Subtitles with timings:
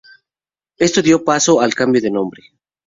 [0.77, 2.41] Esto dio paso al cambio de nombre.